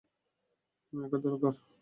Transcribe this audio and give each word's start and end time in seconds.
আমার 0.93 1.05
ওকে 1.07 1.17
দরকার! 1.25 1.53